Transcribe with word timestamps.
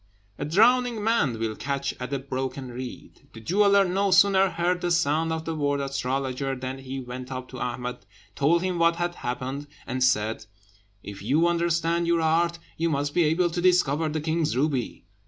A 0.39 0.45
drowning 0.45 1.03
man 1.03 1.37
will 1.37 1.55
catch 1.55 1.93
at 1.99 2.11
a 2.11 2.17
broken 2.17 2.69
reed: 2.69 3.29
the 3.33 3.39
jeweller 3.39 3.85
no 3.85 4.09
sooner 4.09 4.49
heard 4.49 4.81
the 4.81 4.89
sound 4.89 5.31
of 5.31 5.45
the 5.45 5.53
word 5.53 5.79
astrologer, 5.79 6.55
than 6.55 6.79
he 6.79 6.99
went 6.99 7.31
up 7.31 7.47
to 7.49 7.59
Ahmed, 7.59 7.99
told 8.33 8.63
him 8.63 8.79
what 8.79 8.95
had 8.95 9.13
happened, 9.13 9.67
and 9.85 10.03
said, 10.03 10.47
"If 11.03 11.21
you 11.21 11.47
understand 11.47 12.07
your 12.07 12.21
art, 12.21 12.57
you 12.77 12.89
must 12.89 13.13
be 13.13 13.25
able 13.25 13.51
to 13.51 13.61
discover 13.61 14.09
the 14.09 14.21
king's 14.21 14.57
ruby. 14.57 15.05